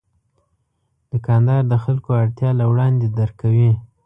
[1.11, 3.71] دوکاندار د خلکو اړتیا له وړاندې درک کوي.